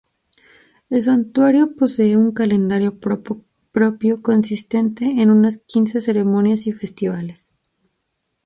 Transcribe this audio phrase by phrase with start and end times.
[0.89, 7.55] El santuario posee un calendario propio consistente en unas quince ceremonias y festivales.